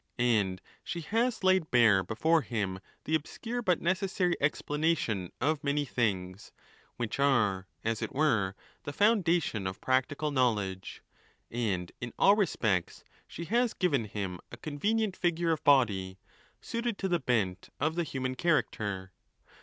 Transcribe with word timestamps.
And'she 0.17 1.01
has 1.01 1.43
laid 1.43 1.69
bare 1.69 2.01
before'him 2.03 2.79
the 3.03 3.13
obscure 3.13 3.61
but 3.61 3.79
necessary» 3.83 4.35
explanation 4.41 5.31
of 5.39 5.63
many 5.63 5.85
things, 5.85 6.51
which 6.97 7.19
are, 7.19 7.67
as 7.83 8.01
it 8.01 8.11
were, 8.11 8.55
the 8.81 8.93
foun, 8.93 9.21
dation 9.21 9.69
of 9.69 9.79
practical 9.79 10.31
knowledge; 10.31 11.03
and 11.51 11.91
in 12.01 12.13
all 12.17 12.35
respects 12.35 13.03
she 13.27 13.45
has 13.45 13.75
given 13.75 14.05
him 14.05 14.39
a 14.51 14.57
convenient 14.57 15.15
figure 15.15 15.51
of 15.51 15.63
body, 15.63 16.17
suited 16.61 16.97
to 16.97 17.07
the 17.07 17.19
bent 17.19 17.69
of. 17.79 17.93
the 17.93 18.01
human 18.01 18.33
character. 18.33 19.11